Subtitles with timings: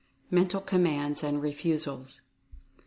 [0.31, 2.21] MENTAL COMMANDS AND REFUSALS.